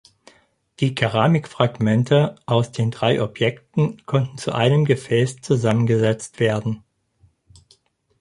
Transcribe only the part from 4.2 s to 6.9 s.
zu einem Gefäß zusammengesetzt werden.